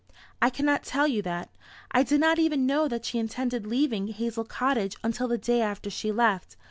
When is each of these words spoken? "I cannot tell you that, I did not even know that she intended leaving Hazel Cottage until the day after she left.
"I 0.41 0.49
cannot 0.49 0.81
tell 0.83 1.07
you 1.07 1.21
that, 1.21 1.51
I 1.91 2.01
did 2.01 2.19
not 2.19 2.39
even 2.39 2.65
know 2.65 2.87
that 2.87 3.05
she 3.05 3.19
intended 3.19 3.67
leaving 3.67 4.07
Hazel 4.07 4.45
Cottage 4.45 4.95
until 5.03 5.27
the 5.27 5.37
day 5.37 5.61
after 5.61 5.91
she 5.91 6.11
left. 6.11 6.57